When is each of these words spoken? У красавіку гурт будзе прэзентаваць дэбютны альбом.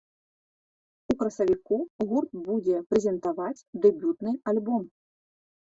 У 1.13 1.15
красавіку 1.19 1.77
гурт 2.13 2.31
будзе 2.49 2.81
прэзентаваць 2.95 3.65
дэбютны 3.87 4.31
альбом. 4.53 4.91